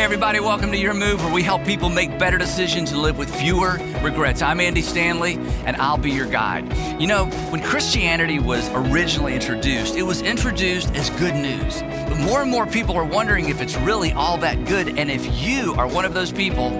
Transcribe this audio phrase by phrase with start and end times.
[0.00, 3.18] Hey, everybody, welcome to Your Move, where we help people make better decisions and live
[3.18, 4.40] with fewer regrets.
[4.40, 5.34] I'm Andy Stanley,
[5.66, 6.74] and I'll be your guide.
[6.98, 11.82] You know, when Christianity was originally introduced, it was introduced as good news.
[11.82, 14.98] But more and more people are wondering if it's really all that good.
[14.98, 16.70] And if you are one of those people,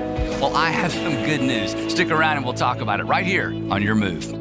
[0.40, 1.72] well, I have some good news.
[1.92, 4.32] Stick around and we'll talk about it right here on Your Move.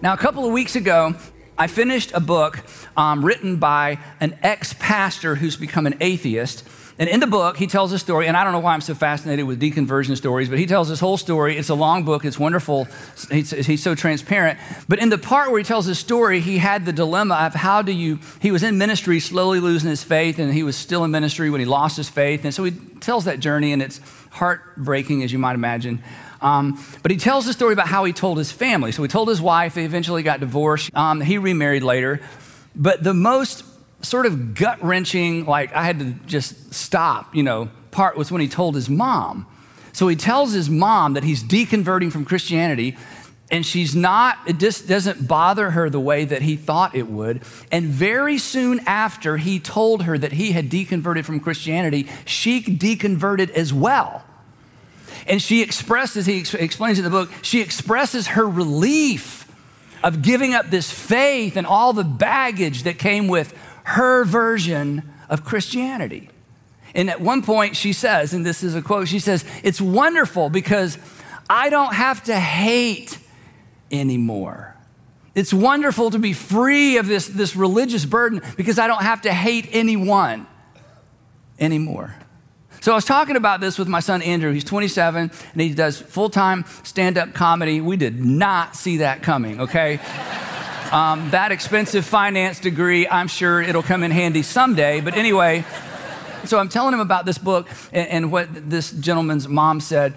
[0.00, 1.16] Now, a couple of weeks ago,
[1.58, 2.62] I finished a book
[2.96, 6.66] um, written by an ex pastor who's become an atheist.
[6.98, 8.94] And in the book, he tells a story, and I don't know why I'm so
[8.94, 11.58] fascinated with deconversion stories, but he tells this whole story.
[11.58, 12.88] It's a long book, it's wonderful.
[13.30, 14.58] He's, he's, so transparent.
[14.88, 17.82] But in the part where he tells his story, he had the dilemma of how
[17.82, 21.10] do you, he was in ministry, slowly losing his faith, and he was still in
[21.10, 22.44] ministry when he lost his faith.
[22.44, 24.00] And so he tells that journey, and it's
[24.36, 26.02] heartbreaking, as you might imagine.
[26.40, 28.92] Um, but he tells the story about how he told his family.
[28.92, 30.94] So he told his wife, they eventually got divorced.
[30.94, 32.20] Um, he remarried later.
[32.74, 33.64] But the most
[34.02, 38.42] sort of gut wrenching, like I had to just stop, you know, part was when
[38.42, 39.46] he told his mom.
[39.94, 42.96] So he tells his mom that he's deconverting from Christianity
[43.50, 47.42] and she's not, it just doesn't bother her the way that he thought it would.
[47.70, 53.50] And very soon after he told her that he had deconverted from Christianity, she deconverted
[53.50, 54.24] as well.
[55.26, 59.50] And she expresses, he explains in the book, she expresses her relief
[60.02, 63.52] of giving up this faith and all the baggage that came with
[63.84, 66.30] her version of Christianity.
[66.94, 70.48] And at one point, she says, and this is a quote, she says, It's wonderful
[70.48, 70.96] because
[71.50, 73.18] I don't have to hate
[73.90, 74.74] anymore.
[75.34, 79.32] It's wonderful to be free of this, this religious burden because I don't have to
[79.32, 80.46] hate anyone
[81.58, 82.14] anymore.
[82.86, 84.52] So I was talking about this with my son Andrew.
[84.52, 87.80] He's 27 and he does full time stand up comedy.
[87.80, 89.98] We did not see that coming, okay?
[90.92, 95.00] Um, that expensive finance degree, I'm sure it'll come in handy someday.
[95.00, 95.64] But anyway,
[96.44, 100.14] so I'm telling him about this book and, and what this gentleman's mom said.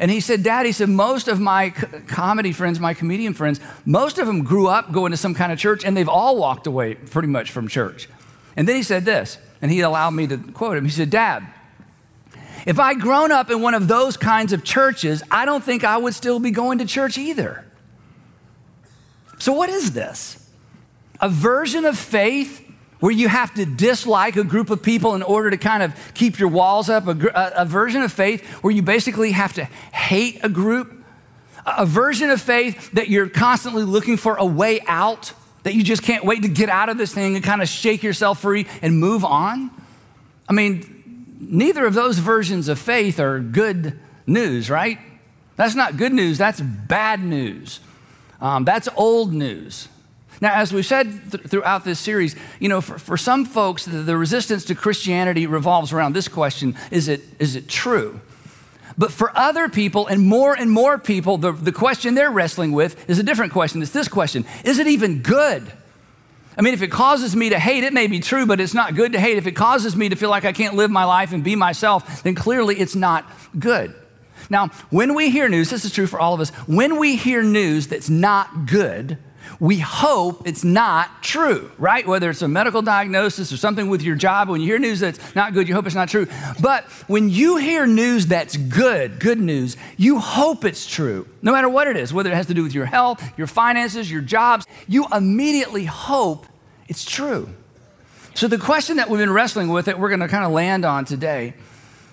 [0.00, 4.18] And he said, Dad, he said, most of my comedy friends, my comedian friends, most
[4.18, 6.96] of them grew up going to some kind of church and they've all walked away
[6.96, 8.08] pretty much from church.
[8.56, 10.84] And then he said this, and he allowed me to quote him.
[10.84, 11.46] He said, Dad,
[12.68, 15.96] if I'd grown up in one of those kinds of churches, I don't think I
[15.96, 17.64] would still be going to church either.
[19.38, 20.50] So, what is this?
[21.18, 22.70] A version of faith
[23.00, 26.38] where you have to dislike a group of people in order to kind of keep
[26.38, 30.48] your walls up, a, a, version of faith where you basically have to hate a
[30.50, 30.92] group,
[31.64, 36.02] a version of faith that you're constantly looking for a way out, that you just
[36.02, 39.00] can't wait to get out of this thing and kind of shake yourself free and
[39.00, 39.70] move on.
[40.46, 40.97] I mean,
[41.38, 44.98] neither of those versions of faith are good news, right?
[45.56, 47.80] That's not good news, that's bad news.
[48.40, 49.88] Um, that's old news.
[50.40, 53.98] Now, as we've said th- throughout this series, you know, for, for some folks, the,
[53.98, 58.20] the resistance to Christianity revolves around this question is it, is it true?
[58.96, 63.08] But for other people, and more and more people, the, the question they're wrestling with
[63.08, 63.82] is a different question.
[63.82, 65.72] It's this question Is it even good?
[66.58, 68.96] I mean, if it causes me to hate, it may be true, but it's not
[68.96, 69.38] good to hate.
[69.38, 72.24] If it causes me to feel like I can't live my life and be myself,
[72.24, 73.94] then clearly it's not good.
[74.50, 77.44] Now, when we hear news, this is true for all of us, when we hear
[77.44, 79.18] news that's not good,
[79.60, 82.06] we hope it's not true, right?
[82.06, 85.34] Whether it's a medical diagnosis or something with your job, when you hear news that's
[85.34, 86.26] not good, you hope it's not true.
[86.60, 91.68] But when you hear news that's good, good news, you hope it's true, no matter
[91.68, 94.66] what it is, whether it has to do with your health, your finances, your jobs,
[94.86, 96.46] you immediately hope
[96.88, 97.48] it's true.
[98.34, 100.84] So, the question that we've been wrestling with that we're going to kind of land
[100.84, 101.54] on today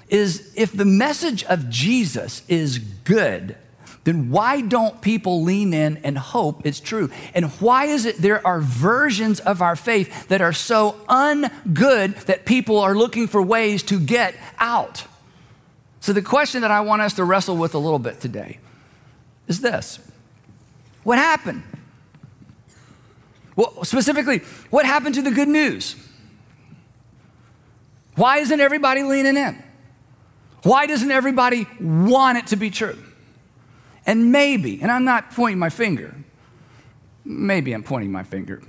[0.10, 3.56] is if the message of Jesus is good,
[4.06, 7.10] then why don't people lean in and hope it's true?
[7.34, 12.46] And why is it there are versions of our faith that are so ungood that
[12.46, 15.06] people are looking for ways to get out?
[16.02, 18.60] So, the question that I want us to wrestle with a little bit today
[19.48, 20.00] is this
[21.04, 21.64] What happened?
[23.56, 24.40] Well, specifically,
[24.70, 25.96] what happened to the good news?
[28.16, 29.64] Why isn't everybody leaning in?
[30.62, 32.98] Why doesn't everybody want it to be true?
[34.06, 36.16] And maybe, and I'm not pointing my finger,
[37.24, 38.62] maybe I'm pointing my finger.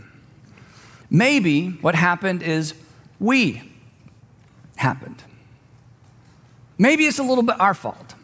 [1.10, 2.74] Maybe what happened is
[3.20, 3.62] we
[4.76, 5.22] happened.
[6.78, 8.14] Maybe it's a little bit our fault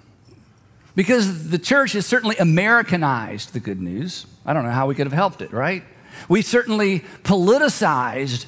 [0.94, 4.26] because the church has certainly Americanized the good news.
[4.44, 5.84] I don't know how we could have helped it, right?
[6.28, 8.46] We certainly politicized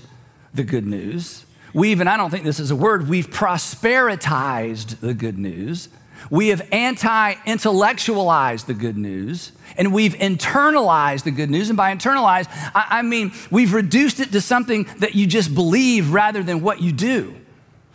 [0.52, 1.44] the good news.
[1.72, 5.88] We've, and I don't think this is a word, we've prosperitized the good news.
[6.30, 11.68] We have anti intellectualized the good news and we've internalized the good news.
[11.70, 16.12] And by internalized, I, I, mean we've reduced it to something that you just believe
[16.12, 17.34] rather than what you do.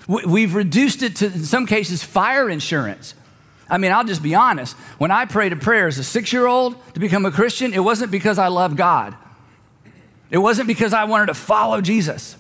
[0.08, 3.14] We, have reduced it to, in some cases, fire insurance.
[3.70, 4.76] I mean, I'll just be honest.
[4.98, 7.80] When I prayed a prayer as a six year old to become a Christian, it
[7.80, 9.16] wasn't because I love God,
[10.32, 12.36] it wasn't because I wanted to follow Jesus.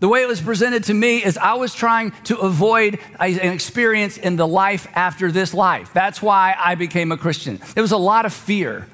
[0.00, 4.16] The way it was presented to me is I was trying to avoid an experience
[4.16, 5.92] in the life after this life.
[5.92, 7.60] That's why I became a Christian.
[7.74, 8.86] It was a lot of fear.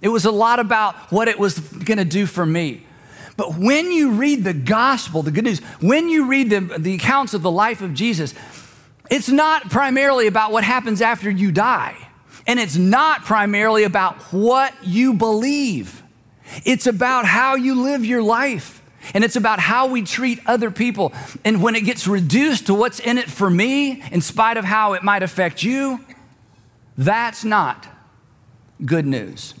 [0.00, 2.86] It was a lot about what it was going to do for me.
[3.36, 7.34] But when you read the gospel, the good news, when you read the, the accounts
[7.34, 8.34] of the life of Jesus,
[9.10, 11.96] it's not primarily about what happens after you die.
[12.46, 16.02] And it's not primarily about what you believe.
[16.64, 18.81] It's about how you live your life.
[19.14, 21.12] And it's about how we treat other people.
[21.44, 24.92] And when it gets reduced to what's in it for me, in spite of how
[24.94, 26.04] it might affect you,
[26.96, 27.86] that's not
[28.84, 29.54] good news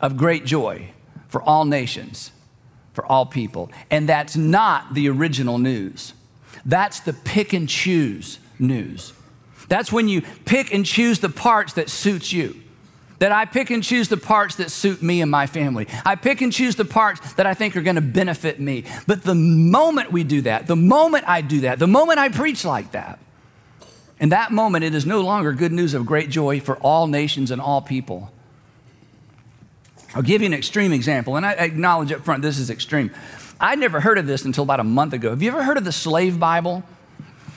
[0.00, 0.90] of great joy
[1.28, 2.32] for all nations,
[2.92, 3.70] for all people.
[3.90, 6.14] And that's not the original news.
[6.64, 9.12] That's the pick and choose news.
[9.68, 12.62] That's when you pick and choose the parts that suits you
[13.18, 15.86] that I pick and choose the parts that suit me and my family.
[16.04, 18.84] I pick and choose the parts that I think are going to benefit me.
[19.06, 22.64] But the moment we do that, the moment I do that, the moment I preach
[22.64, 23.18] like that,
[24.20, 27.50] in that moment, it is no longer good news of great joy for all nations
[27.50, 28.32] and all people.
[30.14, 33.12] I'll give you an extreme example, and I acknowledge up front this is extreme.
[33.60, 35.30] I'd never heard of this until about a month ago.
[35.30, 36.82] Have you ever heard of the slave Bible?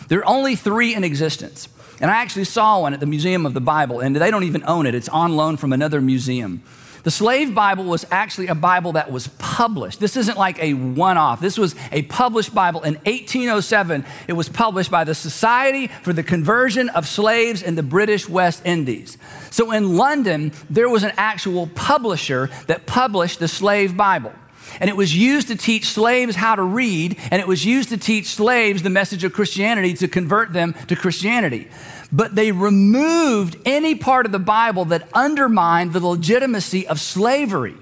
[0.07, 1.67] There are only three in existence.
[2.01, 4.63] And I actually saw one at the Museum of the Bible, and they don't even
[4.65, 6.63] own it, it's on loan from another museum.
[7.03, 9.99] The slave Bible was actually a Bible that was published.
[9.99, 11.41] This isn't like a one off.
[11.41, 12.81] This was a published Bible.
[12.83, 17.83] In 1807, it was published by the Society for the Conversion of Slaves in the
[17.83, 19.17] British West Indies.
[19.49, 24.33] So in London, there was an actual publisher that published the slave Bible.
[24.79, 27.97] And it was used to teach slaves how to read, and it was used to
[27.97, 31.67] teach slaves the message of Christianity to convert them to Christianity.
[32.11, 37.75] But they removed any part of the Bible that undermined the legitimacy of slavery.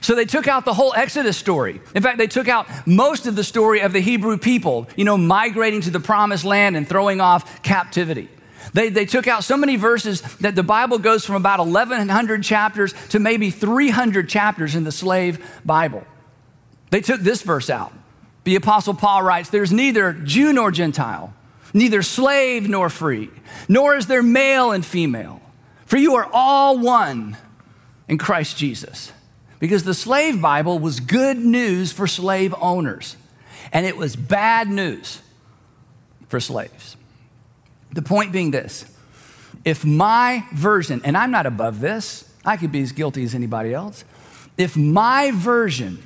[0.00, 1.80] So they took out the whole Exodus story.
[1.94, 5.18] In fact, they took out most of the story of the Hebrew people, you know,
[5.18, 8.28] migrating to the promised land and throwing off captivity.
[8.72, 12.94] They, they took out so many verses that the Bible goes from about 1,100 chapters
[13.08, 16.04] to maybe 300 chapters in the slave Bible.
[16.90, 17.92] They took this verse out.
[18.44, 21.34] The Apostle Paul writes, There's neither Jew nor Gentile,
[21.72, 23.30] neither slave nor free,
[23.68, 25.40] nor is there male and female,
[25.86, 27.36] for you are all one
[28.08, 29.12] in Christ Jesus.
[29.58, 33.16] Because the slave Bible was good news for slave owners,
[33.72, 35.20] and it was bad news
[36.28, 36.96] for slaves.
[37.92, 38.86] The point being this
[39.64, 43.74] if my version, and I'm not above this, I could be as guilty as anybody
[43.74, 44.04] else.
[44.56, 46.02] If my version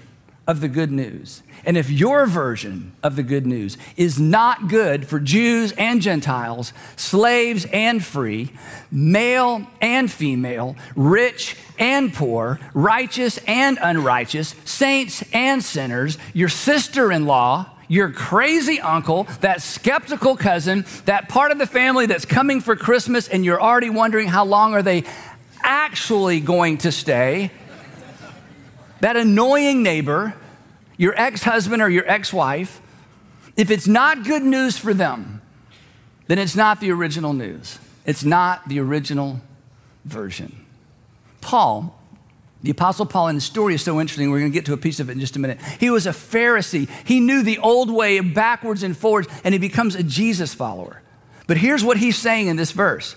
[0.47, 5.07] of the good news, and if your version of the good news is not good
[5.07, 8.53] for Jews and Gentiles, slaves and free,
[8.91, 17.25] male and female, rich and poor, righteous and unrighteous, saints and sinners, your sister in
[17.25, 22.77] law, your crazy uncle, that skeptical cousin, that part of the family that's coming for
[22.77, 25.05] Christmas and you're already wondering how long are they
[25.63, 27.51] actually going to stay,
[29.05, 30.33] that annoying neighbor,
[30.97, 32.81] your ex husband or your ex wife,
[33.55, 35.43] if it's not good news for them,
[36.27, 37.79] then it's not the original news.
[38.07, 39.43] It's not the original
[40.07, 40.65] version.
[41.43, 41.95] Paul
[42.63, 44.31] the Apostle Paul, and the story is so interesting.
[44.31, 45.61] We're going to get to a piece of it in just a minute.
[45.79, 46.89] He was a Pharisee.
[47.07, 51.03] He knew the old way backwards and forwards, and he becomes a Jesus follower.
[51.47, 53.17] But here's what he's saying in this verse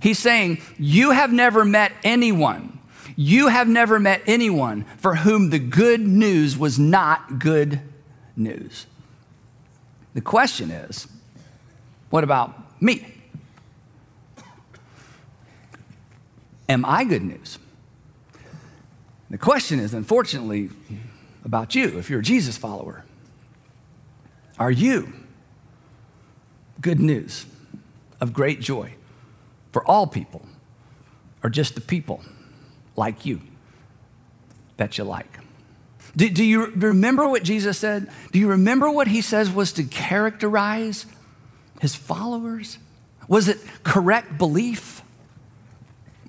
[0.00, 2.78] He's saying, You have never met anyone,
[3.16, 7.80] you have never met anyone for whom the good news was not good
[8.36, 8.86] news.
[10.14, 11.08] The question is,
[12.10, 13.06] what about me?
[16.68, 17.58] Am I good news?
[19.30, 20.70] The question is, unfortunately,
[21.44, 23.04] about you, if you're a Jesus follower.
[24.58, 25.12] Are you
[26.80, 27.46] good news
[28.20, 28.94] of great joy
[29.70, 30.46] for all people,
[31.42, 32.22] or just the people
[32.96, 33.40] like you
[34.76, 35.38] that you like?
[36.14, 38.10] Do, do, you remember what Jesus said?
[38.32, 41.06] Do you remember what he says was to characterize
[41.80, 42.78] his followers?
[43.28, 45.02] Was it correct belief?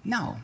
[0.04, 0.38] No.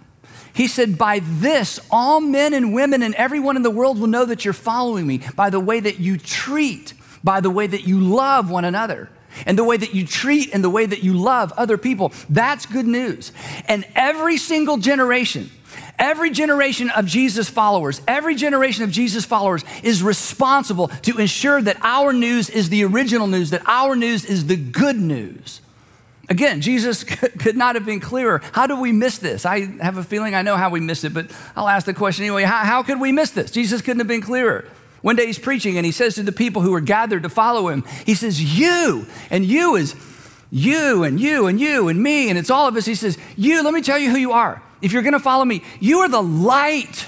[0.54, 4.26] He said, By this, all men and women and everyone in the world will know
[4.26, 8.00] that you're following me by the way that you treat, by the way that you
[8.00, 9.10] love one another.
[9.46, 12.12] and the way that you treat and the way that you love other people.
[12.30, 13.32] That's good news.
[13.68, 15.52] And every single generation,
[16.00, 21.76] Every generation of Jesus followers, every generation of Jesus followers is responsible to ensure that
[21.82, 25.60] our news is the original news, that our news is the good news.
[26.30, 28.42] Again, Jesus could not have been clearer.
[28.54, 29.46] How do we miss this?
[29.46, 32.24] I have a feeling I know how we miss it, but I'll ask the question
[32.24, 32.44] anyway.
[32.44, 33.52] How, how could we miss this?
[33.52, 34.66] Jesus couldn't have been clearer.
[35.02, 37.68] One day he's preaching and he says to the people who are gathered to follow
[37.68, 39.96] him, he says, You, and you is
[40.50, 42.86] you and you and you and me, and it's all of us.
[42.86, 45.64] He says, You, let me tell you who you are if you're to follow me,
[45.80, 47.08] you are the light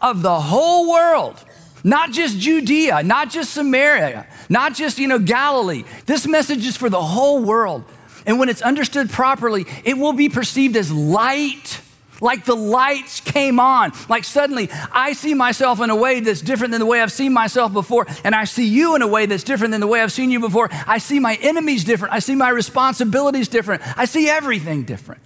[0.00, 1.42] of the whole world.
[1.82, 5.84] Not just Judea, not just Samaria, not just, you know, Galilee.
[6.06, 7.84] This message is for the whole world.
[8.26, 11.80] And when it's understood properly, it will be perceived as light.
[12.20, 13.92] Like the lights came on.
[14.08, 17.32] Like suddenly I see myself in a way that's different than the way I've seen
[17.32, 18.06] myself before.
[18.24, 20.40] And I see you in a way that's different than the way I've seen you
[20.40, 20.68] before.
[20.86, 22.14] I see my enemies different.
[22.14, 23.82] I see my responsibilities different.
[23.98, 25.20] I see everything different.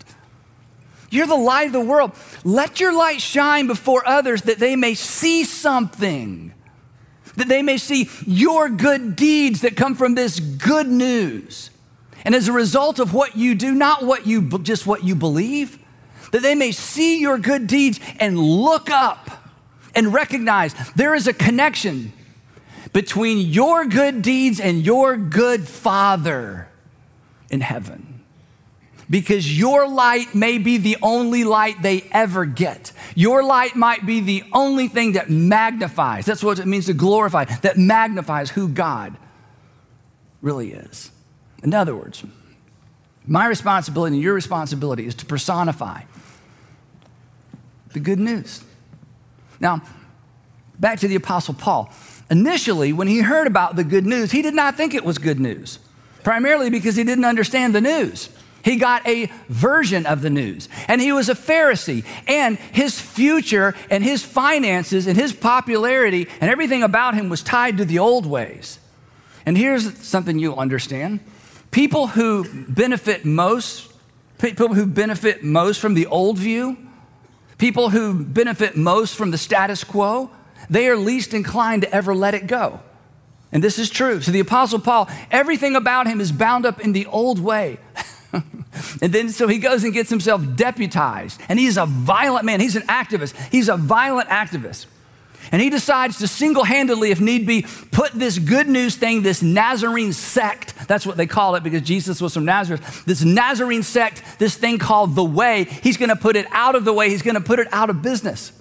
[1.10, 2.12] You're the light of the world.
[2.44, 6.54] Let your light shine before others that they may see something,
[7.36, 11.70] that they may see your good deeds that come from this good news.
[12.24, 15.78] And as a result of what you do, not what you just what you believe,
[16.30, 19.30] that they may see your good deeds and look up
[19.96, 22.12] and recognize there is a connection
[22.92, 26.68] between your good deeds and your good Father
[27.50, 28.09] in heaven
[29.10, 32.92] because your light may be the only light they ever get.
[33.16, 36.24] Your light might be the only thing that magnifies.
[36.24, 39.16] That's what it means to glorify, that magnifies who God
[40.40, 41.10] really is.
[41.64, 42.24] In other words,
[43.26, 46.02] my responsibility and your responsibility is to personify
[47.92, 48.62] the good news.
[49.58, 49.82] Now,
[50.78, 51.92] back to the Apostle Paul.
[52.30, 55.40] Initially, when he heard about the good news, he did not think it was good
[55.40, 55.80] news,
[56.22, 58.30] primarily because he didn't understand the news.
[58.62, 60.68] He got a version of the news.
[60.88, 62.04] And he was a Pharisee.
[62.26, 67.78] And his future and his finances and his popularity and everything about him was tied
[67.78, 68.78] to the old ways.
[69.46, 71.20] And here's something you'll understand
[71.70, 73.92] people who benefit most,
[74.38, 76.76] people who benefit most from the old view,
[77.58, 80.30] people who benefit most from the status quo,
[80.68, 82.80] they are least inclined to ever let it go.
[83.52, 84.20] And this is true.
[84.20, 87.78] So the Apostle Paul, everything about him is bound up in the old way.
[89.00, 91.40] and then so he goes and gets himself deputized.
[91.48, 92.60] And he's a violent man.
[92.60, 93.34] He's an activist.
[93.50, 94.86] He's a violent activist.
[95.52, 99.42] And he decides to single handedly, if need be, put this good news thing, this
[99.42, 104.22] Nazarene sect, that's what they call it because Jesus was from Nazareth, this Nazarene sect,
[104.38, 107.08] this thing called the way, he's going to put it out of the way.
[107.08, 108.52] He's going to put it out of business.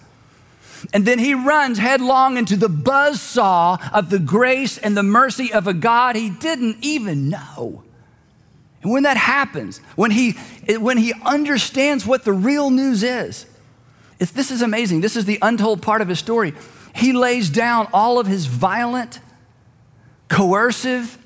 [0.93, 5.51] And then he runs headlong into the buzz saw of the grace and the mercy
[5.51, 7.83] of a God he didn't even know.
[8.81, 10.31] And when that happens, when he,
[10.77, 13.45] when he understands what the real news is,
[14.19, 15.01] this is amazing.
[15.01, 16.53] This is the untold part of his story.
[16.95, 19.19] He lays down all of his violent,
[20.27, 21.17] coercive,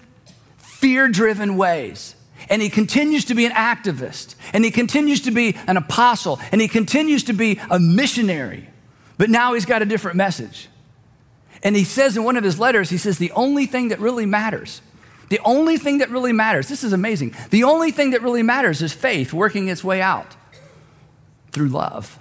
[0.58, 2.16] fear driven ways.
[2.50, 6.60] And he continues to be an activist, and he continues to be an apostle, and
[6.60, 8.70] he continues to be a missionary.
[9.18, 10.68] But now he's got a different message.
[11.64, 14.26] And he says in one of his letters, he says, The only thing that really
[14.26, 14.82] matters
[15.34, 18.84] the only thing that really matters, this is amazing, the only thing that really matters
[18.84, 20.36] is faith working its way out
[21.52, 22.20] through love.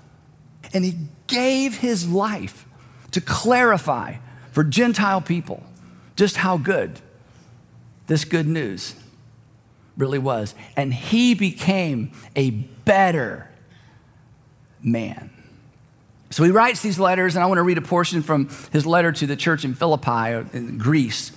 [0.73, 2.65] And he gave his life
[3.11, 4.15] to clarify
[4.51, 5.63] for Gentile people
[6.17, 7.01] just how good
[8.07, 8.95] this good news
[9.99, 10.55] really was.
[10.75, 13.51] And he became a better
[14.83, 15.29] man.
[16.31, 19.13] So he writes these letters, and I want to read a portion from his letter
[19.13, 21.33] to the church in Philippi, in Greece.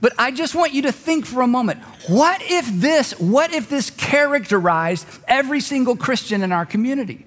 [0.00, 3.68] But I just want you to think for a moment what if this, what if
[3.68, 7.26] this characterized every single Christian in our community?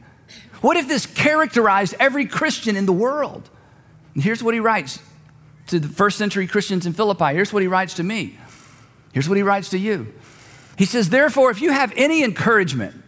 [0.61, 3.49] What if this characterized every Christian in the world?
[4.13, 4.99] And here's what he writes
[5.67, 7.33] to the first century Christians in Philippi.
[7.33, 8.37] Here's what he writes to me.
[9.11, 10.13] Here's what he writes to you.
[10.77, 13.02] He says, Therefore, if you have any encouragement,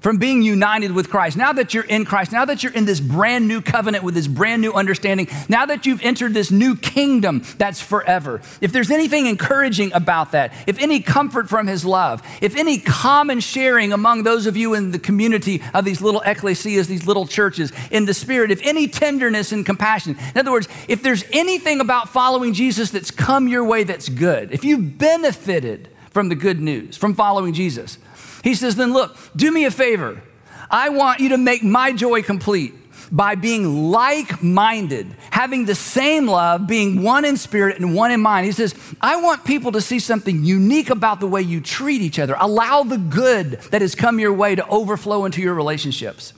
[0.00, 1.36] from being united with Christ.
[1.36, 4.26] Now that you're in Christ, now that you're in this brand new covenant with this
[4.26, 9.26] brand new understanding, now that you've entered this new kingdom that's forever, if there's anything
[9.26, 14.46] encouraging about that, if any comfort from his love, if any common sharing among those
[14.46, 18.50] of you in the community of these little ecclesias, these little churches, in the spirit,
[18.50, 23.10] if any tenderness and compassion, in other words, if there's anything about following Jesus that's
[23.10, 27.98] come your way that's good, if you've benefited from the good news, from following Jesus,
[28.46, 30.22] he says, Then look, do me a favor.
[30.70, 32.74] I want you to make my joy complete.
[33.12, 38.20] by being like minded, having the same love, being one in spirit and one in
[38.20, 38.46] mind.
[38.46, 42.18] He says, I want people to see something unique about the way you treat each
[42.18, 42.34] other.
[42.38, 46.32] Allow the good that has come your way to overflow into your relationships.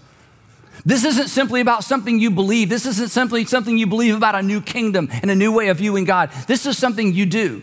[0.85, 2.69] This isn't simply about something you believe.
[2.69, 5.79] This isn't simply something you believe about a new kingdom and a new way of
[5.79, 6.31] viewing God.
[6.47, 7.63] This is something you do.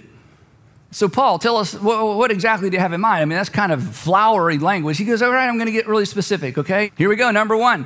[0.96, 3.22] So, Paul, tell us what, what, exactly do you have in mind?
[3.22, 4.98] I mean, that's kind of flowery language.
[4.98, 6.94] He goes, All right, I'm going to get really specific, okay?
[6.98, 7.32] Here we go.
[7.32, 7.86] Number one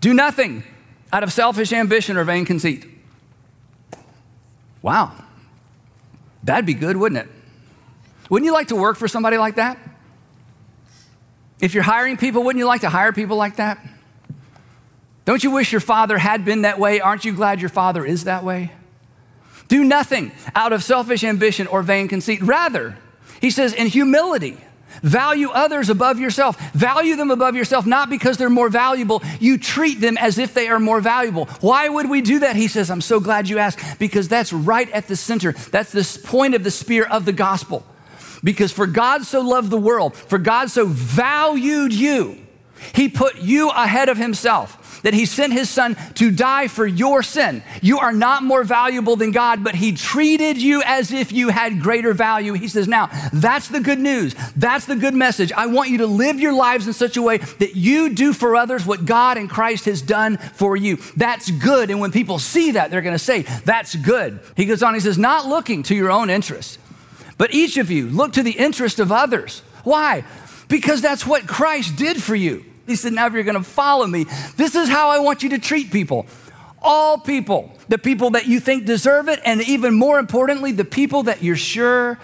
[0.00, 0.62] do nothing
[1.12, 2.86] out of selfish ambition or vain conceit.
[4.82, 5.10] Wow.
[6.44, 7.28] That'd be good, wouldn't it?
[8.30, 9.76] Wouldn't you like to work for somebody like that?
[11.58, 13.84] If you're hiring people, wouldn't you like to hire people like that?
[15.24, 17.00] Don't you wish your father had been that way?
[17.00, 18.70] Aren't you glad your father is that way?
[19.74, 22.40] Do nothing out of selfish ambition or vain conceit.
[22.42, 22.96] Rather,
[23.40, 24.56] he says, in humility,
[25.02, 26.56] value others above yourself.
[26.74, 29.20] Value them above yourself, not because they're more valuable.
[29.40, 31.46] You treat them as if they are more valuable.
[31.60, 32.54] Why would we do that?
[32.54, 35.50] He says, I'm so glad you asked, because that's right at the center.
[35.72, 37.84] That's the point of the spear of the gospel.
[38.44, 42.38] Because for God so loved the world, for God so valued you,
[42.94, 47.22] he put you ahead of himself that he sent his son to die for your
[47.22, 47.62] sin.
[47.80, 51.80] You are not more valuable than God, but he treated you as if you had
[51.80, 52.54] greater value.
[52.54, 54.34] He says, Now, that's the good news.
[54.56, 55.52] That's the good message.
[55.52, 58.56] I want you to live your lives in such a way that you do for
[58.56, 60.96] others what God and Christ has done for you.
[61.16, 61.90] That's good.
[61.90, 64.40] And when people see that, they're going to say, That's good.
[64.56, 66.78] He goes on, he says, Not looking to your own interests,
[67.36, 69.60] but each of you look to the interest of others.
[69.84, 70.24] Why?
[70.68, 72.64] Because that's what Christ did for you.
[72.86, 74.26] He said, Now, if you're going to follow me,
[74.56, 76.26] this is how I want you to treat people.
[76.82, 81.24] All people, the people that you think deserve it, and even more importantly, the people
[81.24, 82.18] that you're sure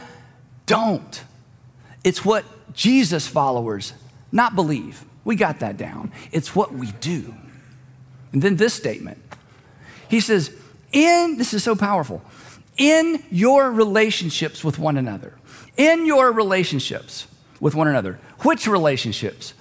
[0.66, 1.24] don't.
[2.04, 3.94] It's what Jesus followers
[4.32, 5.04] not believe.
[5.24, 6.12] We got that down.
[6.32, 7.34] It's what we do.
[8.32, 9.18] And then this statement
[10.08, 10.54] He says,
[10.92, 12.22] In, this is so powerful,
[12.76, 15.34] in your relationships with one another,
[15.76, 17.26] in your relationships
[17.60, 19.54] with one another, which relationships?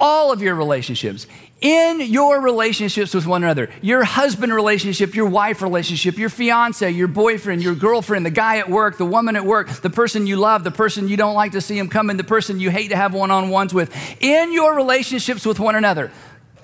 [0.00, 1.26] All of your relationships,
[1.60, 7.06] in your relationships with one another, your husband relationship, your wife relationship, your fiance, your
[7.06, 10.64] boyfriend, your girlfriend, the guy at work, the woman at work, the person you love,
[10.64, 13.12] the person you don't like to see him coming, the person you hate to have
[13.12, 16.10] one on ones with, in your relationships with one another,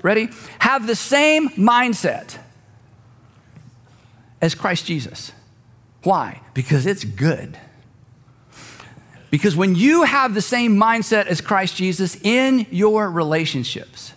[0.02, 0.30] ready?
[0.58, 2.38] Have the same mindset
[4.40, 5.32] as Christ Jesus.
[6.02, 6.40] Why?
[6.54, 7.58] Because it's good.
[9.30, 14.12] Because when you have the same mindset as Christ Jesus in your relationships,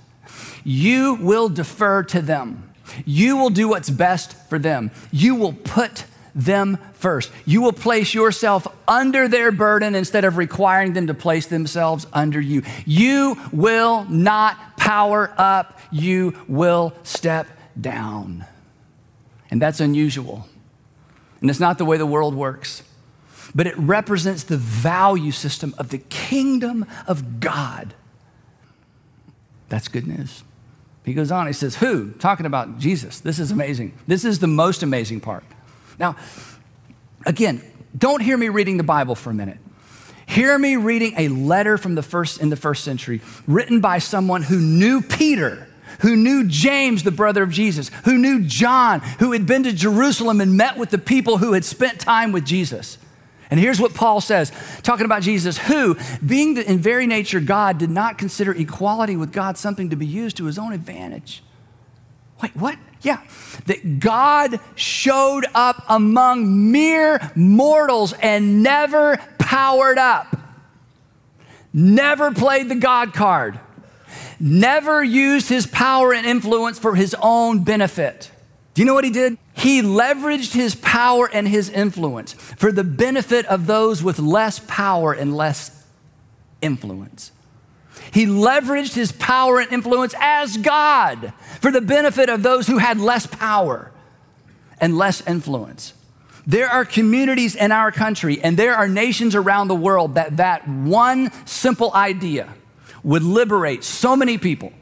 [0.64, 2.72] you will defer to them.
[3.06, 4.92] You will do what's best for them.
[5.12, 7.32] You will put them first.
[7.46, 12.40] You will place yourself under their burden instead of requiring them to place themselves under
[12.40, 12.64] you.
[12.86, 17.48] You will not power up, you will step
[17.80, 18.46] down.
[19.52, 20.48] And that's unusual.
[21.42, 22.84] And it's not the way the world works
[23.54, 27.94] but it represents the value system of the kingdom of God.
[29.70, 30.44] That's good news.
[31.06, 32.12] He goes on, he says, Who?
[32.12, 33.20] Talking about Jesus.
[33.20, 33.98] This is amazing.
[34.08, 35.44] This is the most amazing part.
[35.98, 36.16] Now,
[37.26, 37.62] again,
[37.98, 39.58] don't hear me reading the Bible for a minute.
[40.28, 44.44] Hear me reading a letter from the first in the first century, written by someone
[44.44, 45.68] who knew Peter,
[46.02, 50.40] who knew James, the brother of Jesus, who knew John, who had been to Jerusalem
[50.40, 53.00] and met with the people who had spent time with Jesus.
[53.52, 54.52] And here's what Paul says,
[54.84, 59.58] talking about Jesus, who, being in very nature God, did not consider equality with God
[59.58, 61.44] something to be used to his own advantage.
[62.44, 62.78] Wait, what?
[63.02, 63.22] Yeah.
[63.66, 70.38] That God showed up among mere mortals and never powered up,
[71.74, 73.60] never played the God card,
[74.40, 78.32] never used his power and influence for his own benefit.
[78.74, 79.38] Do you know what he did?
[79.54, 85.12] He leveraged his power and his influence for the benefit of those with less power
[85.14, 85.86] and less
[86.62, 87.32] influence.
[88.12, 93.00] He leveraged his power and influence as God for the benefit of those who had
[93.00, 93.92] less power
[94.80, 95.94] and less influence.
[96.48, 100.68] There are communities in our country and there are nations around the world that that
[100.68, 102.50] one simple idea
[103.04, 104.74] would liberate so many people,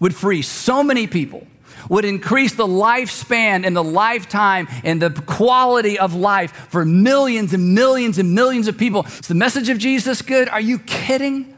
[0.00, 1.46] would free so many people
[1.88, 7.74] would increase the lifespan and the lifetime and the quality of life for millions and
[7.74, 9.04] millions and millions of people.
[9.04, 10.48] Is the message of Jesus good?
[10.48, 11.56] Are you kidding?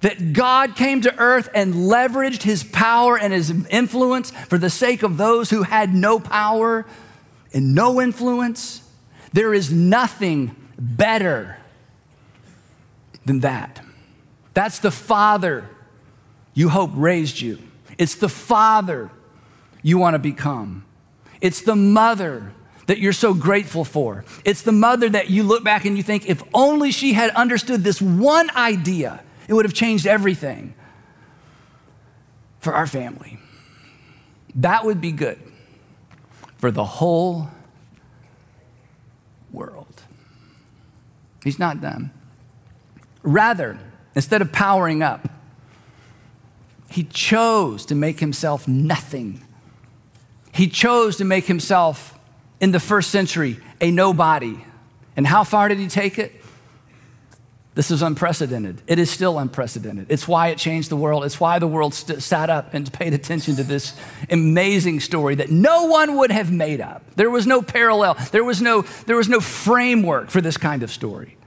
[0.00, 5.02] That God came to earth and leveraged his power and his influence for the sake
[5.02, 6.86] of those who had no power
[7.52, 8.82] and no influence?
[9.32, 11.58] There is nothing better
[13.26, 13.84] than that.
[14.54, 15.68] That's the Father
[16.54, 17.58] you hope raised you.
[17.98, 19.10] It's the Father
[19.82, 20.84] you want to become.
[21.40, 22.52] It's the mother
[22.86, 24.24] that you're so grateful for.
[24.44, 27.84] It's the mother that you look back and you think, if only she had understood
[27.84, 30.74] this one idea, it would have changed everything
[32.58, 33.38] for our family.
[34.56, 35.38] That would be good
[36.58, 37.48] for the whole
[39.52, 40.02] world.
[41.42, 42.10] He's not done.
[43.22, 43.78] Rather,
[44.14, 45.28] instead of powering up,
[46.90, 49.42] he chose to make himself nothing.
[50.60, 52.18] He chose to make himself,
[52.60, 54.62] in the first century, a nobody.
[55.16, 56.34] And how far did he take it?
[57.74, 58.82] This is unprecedented.
[58.86, 60.08] It is still unprecedented.
[60.10, 61.24] It's why it changed the world.
[61.24, 65.50] It's why the world st- sat up and paid attention to this amazing story that
[65.50, 67.04] no one would have made up.
[67.16, 70.90] There was no parallel, there was no, there was no framework for this kind of
[70.90, 71.38] story.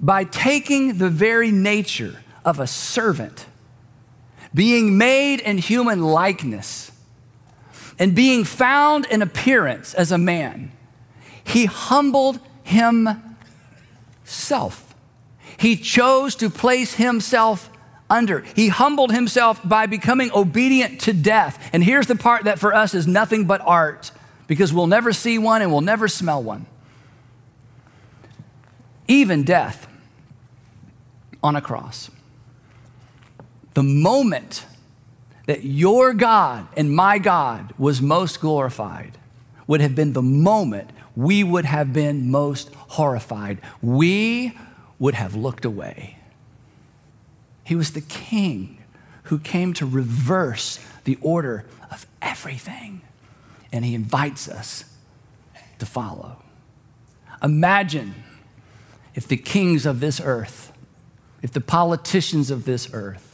[0.00, 3.46] By taking the very nature of a servant,
[4.52, 6.92] being made in human likeness,
[7.98, 10.72] and being found in appearance as a man,
[11.44, 13.24] he humbled himself
[15.58, 17.68] he chose to place himself
[18.08, 18.40] under.
[18.54, 21.68] He humbled himself by becoming obedient to death.
[21.72, 24.12] And here's the part that for us is nothing but art
[24.46, 26.66] because we'll never see one and we'll never smell one.
[29.08, 29.88] Even death
[31.42, 32.10] on a cross.
[33.74, 34.64] The moment
[35.48, 39.16] that your God and my God was most glorified
[39.66, 43.58] would have been the moment we would have been most horrified.
[43.80, 44.52] We
[44.98, 46.18] would have looked away.
[47.64, 48.84] He was the king
[49.24, 53.00] who came to reverse the order of everything.
[53.72, 54.84] And he invites us
[55.78, 56.42] to follow.
[57.42, 58.22] Imagine
[59.14, 60.74] if the kings of this earth,
[61.40, 63.27] if the politicians of this earth,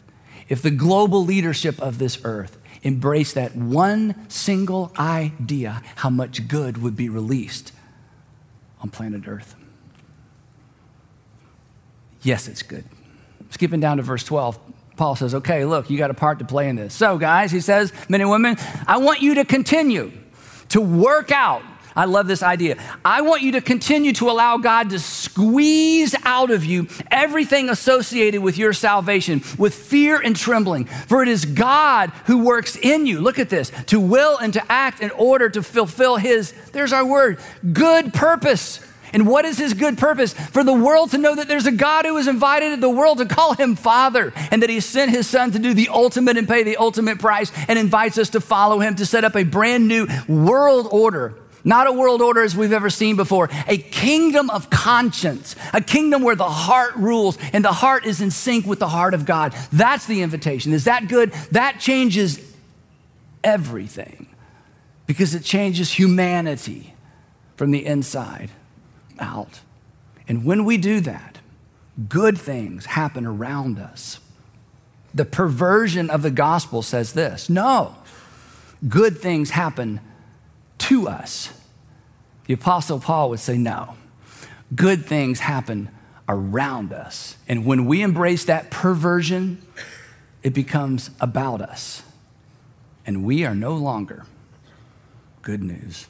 [0.48, 6.80] if the global leadership of this earth embrace that one single idea, how much good
[6.83, 7.72] would be released
[8.80, 9.57] on planet Earth.
[12.22, 12.85] Yes, it's good.
[13.50, 14.59] Skipping down to verse 12,
[14.96, 16.94] Paul says, Okay, look, you got a part to play in this.
[16.94, 20.12] So, guys, he says, men and women, I want you to continue
[20.70, 21.62] to work out.
[21.96, 22.76] I love this idea.
[23.04, 28.42] I want you to continue to allow God to squeeze out of you everything associated
[28.42, 30.87] with your salvation with fear and trembling.
[30.87, 33.20] For it is God who works in you.
[33.20, 37.07] Look at this to will and to act in order to fulfill his, there's our
[37.07, 37.38] word,
[37.72, 38.80] good purpose.
[39.12, 40.35] And what is his good purpose?
[40.35, 43.26] For the world to know that there's a God who has invited the world to
[43.26, 46.64] call him Father and that he sent his son to do the ultimate and pay
[46.64, 50.09] the ultimate price and invites us to follow him to set up a brand new
[50.26, 51.37] world order.
[51.64, 56.22] Not a world order as we've ever seen before, a kingdom of conscience, a kingdom
[56.22, 59.55] where the heart rules and the heart is in sync with the heart of God.
[59.72, 60.74] That's the invitation.
[60.74, 61.33] Is that good?
[61.53, 62.38] That changes
[63.42, 64.27] everything
[65.07, 66.92] because it changes humanity
[67.57, 68.50] from the inside
[69.18, 69.61] out.
[70.29, 71.38] And when we do that,
[72.09, 74.20] good things happen around us.
[75.14, 77.94] The perversion of the gospel says this no,
[78.87, 80.00] good things happen
[80.78, 81.52] to us.
[82.46, 83.96] The Apostle Paul would say, no,
[84.74, 85.88] good things happen
[86.28, 87.37] around us.
[87.48, 89.62] And when we embrace that perversion,
[90.42, 92.02] it becomes about us.
[93.06, 94.24] And we are no longer
[95.42, 96.06] good news.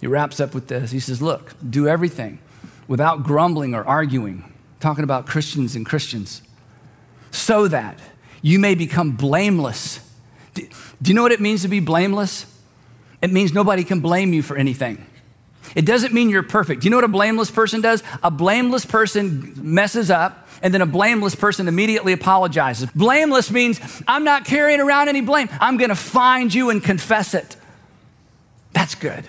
[0.00, 0.90] He wraps up with this.
[0.90, 2.40] He says, Look, do everything
[2.88, 6.42] without grumbling or arguing, talking about Christians and Christians,
[7.30, 7.98] so that
[8.42, 10.00] you may become blameless.
[10.54, 10.66] Do,
[11.00, 12.46] do you know what it means to be blameless?
[13.22, 15.06] It means nobody can blame you for anything.
[15.74, 16.82] It doesn't mean you're perfect.
[16.82, 18.02] Do you know what a blameless person does?
[18.22, 22.90] A blameless person messes up, and then a blameless person immediately apologizes.
[22.90, 25.48] Blameless means I'm not carrying around any blame.
[25.60, 27.56] I'm going to find you and confess it.
[28.72, 29.24] That's good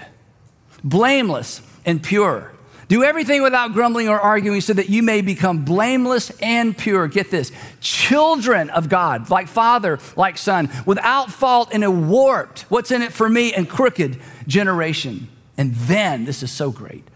[0.84, 2.53] blameless and pure.
[2.88, 7.08] Do everything without grumbling or arguing so that you may become blameless and pure.
[7.08, 12.92] Get this children of God, like father, like son, without fault in a warped, what's
[12.92, 15.30] in it for me, and crooked generation.
[15.58, 17.08] And then, this is so great.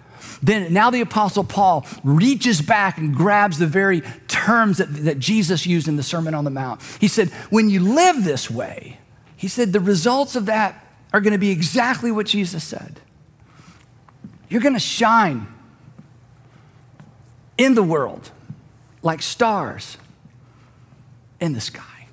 [0.41, 5.65] Then, now the Apostle Paul reaches back and grabs the very terms that, that Jesus
[5.65, 6.81] used in the Sermon on the Mount.
[6.99, 8.99] He said, When you live this way,
[9.35, 12.99] he said, the results of that are going to be exactly what Jesus said.
[14.49, 15.47] You're going to shine
[17.57, 18.31] in the world
[19.01, 19.97] like stars
[21.39, 22.07] in the sky.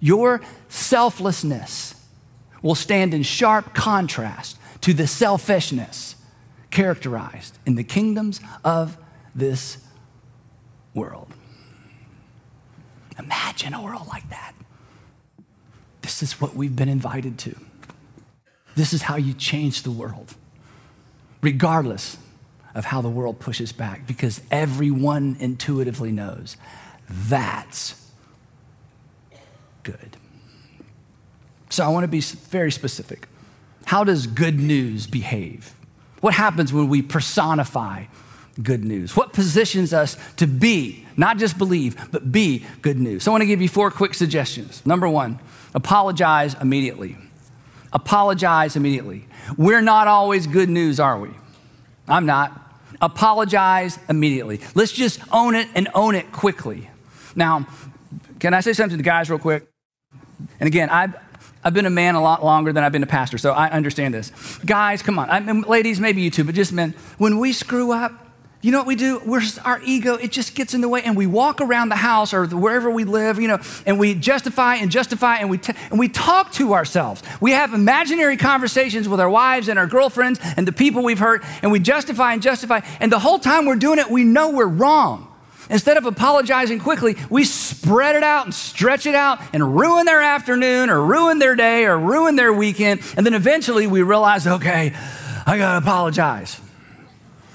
[0.00, 1.94] Your selflessness
[2.62, 6.16] will stand in sharp contrast to the selfishness
[6.70, 8.98] characterized in the kingdoms of
[9.34, 9.78] this
[10.92, 11.28] world.
[13.18, 14.54] Imagine a world like that.
[16.02, 17.56] This is what we've been invited to.
[18.74, 20.34] This is how you change the world,
[21.40, 22.18] regardless
[22.74, 26.56] of how the world pushes back, because everyone intuitively knows
[27.08, 27.94] that's
[29.82, 30.16] good.
[31.70, 33.28] So I want to be very specific.
[33.84, 35.74] How does good news behave?
[36.20, 38.04] What happens when we personify
[38.62, 39.14] good news?
[39.14, 43.24] What positions us to be, not just believe, but be good news?
[43.24, 44.84] So I want to give you four quick suggestions.
[44.86, 45.38] Number one,
[45.74, 47.16] apologize immediately.
[47.92, 49.26] Apologize immediately.
[49.58, 51.30] We're not always good news, are we?
[52.08, 52.63] I'm not.
[53.00, 54.60] Apologize immediately.
[54.74, 56.90] Let's just own it and own it quickly.
[57.34, 57.66] Now,
[58.38, 59.68] can I say something to the guys real quick?
[60.60, 61.14] And again, I've,
[61.62, 64.14] I've been a man a lot longer than I've been a pastor, so I understand
[64.14, 64.30] this.
[64.64, 65.30] Guys, come on.
[65.30, 66.94] I mean, ladies, maybe you too, but just men.
[67.18, 68.23] When we screw up,
[68.64, 69.20] you know what we do?
[69.26, 72.32] We're, our ego, it just gets in the way, and we walk around the house
[72.32, 75.98] or wherever we live, you know, and we justify and justify, and we, t- and
[75.98, 77.22] we talk to ourselves.
[77.42, 81.44] We have imaginary conversations with our wives and our girlfriends and the people we've hurt,
[81.60, 82.80] and we justify and justify.
[83.00, 85.30] And the whole time we're doing it, we know we're wrong.
[85.68, 90.22] Instead of apologizing quickly, we spread it out and stretch it out and ruin their
[90.22, 93.02] afternoon or ruin their day or ruin their weekend.
[93.18, 94.94] And then eventually we realize, okay,
[95.46, 96.63] I gotta apologize.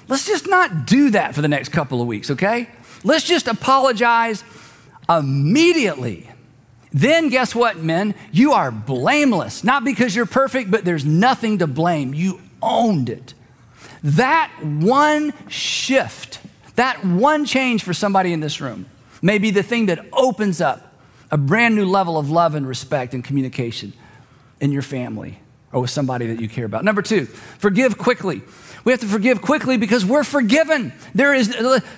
[0.10, 2.68] Let's just not do that for the next couple of weeks, okay?
[3.04, 4.44] Let's just apologize
[5.08, 6.30] immediately.
[6.92, 8.16] Then, guess what, men?
[8.32, 9.64] You are blameless.
[9.64, 12.16] Not because you're perfect, but there's nothing to blame.
[12.16, 13.36] You owned it.
[14.04, 16.40] That one shift,
[16.76, 18.88] that one change for somebody in this room
[19.22, 20.96] may be the thing that opens up
[21.32, 23.94] a brand new level of love and respect and communication
[24.60, 25.40] in your family
[25.72, 26.84] or with somebody that you care about.
[26.84, 28.42] Number two, forgive quickly.
[28.86, 30.94] We have to forgive quickly because we're forgiven.
[31.14, 31.56] There is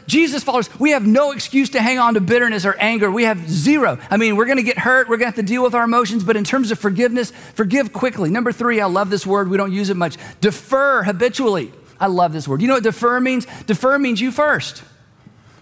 [0.08, 3.12] Jesus followers, we have no excuse to hang on to bitterness or anger.
[3.12, 4.00] We have zero.
[4.10, 5.84] I mean, we're going to get hurt, we're going to have to deal with our
[5.84, 8.30] emotions, but in terms of forgiveness, forgive quickly.
[8.30, 9.50] Number 3, I love this word.
[9.50, 10.18] We don't use it much.
[10.40, 11.72] Defer habitually.
[12.00, 12.62] I love this word.
[12.62, 13.46] You know what defer means?
[13.68, 14.84] Defer means you first.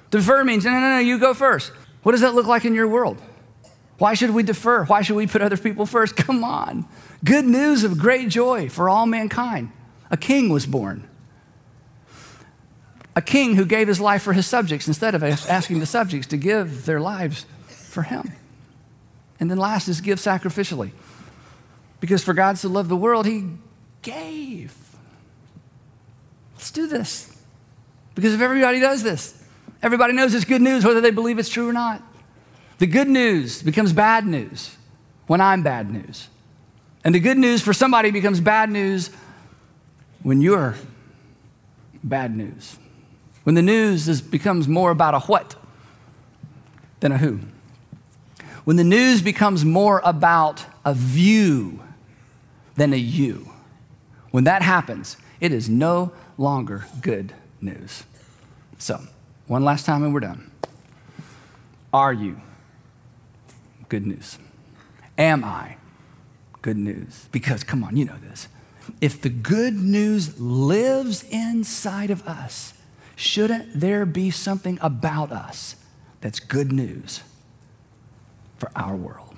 [0.10, 1.74] Defer means no, no, no, you go first.
[2.04, 3.22] What does that look like in your world?
[3.98, 4.86] Why should we defer?
[4.86, 6.16] Why should we put other people first?
[6.16, 6.86] Come on.
[7.26, 9.74] Good news of great joy for all mankind.
[10.10, 11.09] A king was born
[13.20, 16.38] a king who gave his life for his subjects instead of asking the subjects to
[16.38, 18.32] give their lives for him.
[19.42, 20.92] And then last is give sacrificially.
[22.00, 23.50] Because for God to love the world, he
[24.04, 24.74] gave.
[26.56, 27.38] Let's do this.
[28.16, 29.44] Because if everybody does this,
[29.84, 32.02] everybody knows it's good news whether they believe it's true or not.
[32.78, 34.78] The good news becomes bad news
[35.28, 36.30] when I'm bad news.
[37.04, 39.10] And the good news for somebody becomes bad news
[40.24, 40.76] when you're
[42.02, 42.79] bad news.
[43.50, 45.56] When the news is, becomes more about a what
[47.00, 47.40] than a who.
[48.64, 51.82] When the news becomes more about a view
[52.76, 53.50] than a you.
[54.30, 58.04] When that happens, it is no longer good news.
[58.78, 59.02] So,
[59.48, 60.52] one last time and we're done.
[61.92, 62.40] Are you
[63.88, 64.38] good news?
[65.18, 65.78] Am I
[66.62, 67.28] good news?
[67.32, 68.48] Because, come on, you know this.
[69.02, 72.74] If the good news lives inside of us,
[73.20, 75.76] shouldn't there be something about us
[76.22, 77.22] that's good news
[78.58, 79.29] for our world?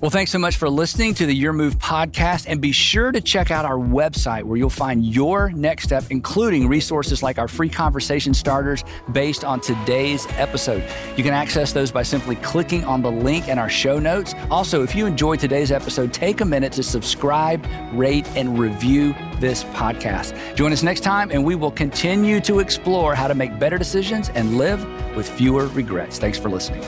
[0.00, 2.44] Well, thanks so much for listening to the Your Move podcast.
[2.46, 6.68] And be sure to check out our website where you'll find your next step, including
[6.68, 10.84] resources like our free conversation starters based on today's episode.
[11.16, 14.36] You can access those by simply clicking on the link in our show notes.
[14.52, 19.64] Also, if you enjoyed today's episode, take a minute to subscribe, rate, and review this
[19.64, 20.54] podcast.
[20.54, 24.28] Join us next time, and we will continue to explore how to make better decisions
[24.28, 24.84] and live
[25.16, 26.20] with fewer regrets.
[26.20, 26.84] Thanks for listening.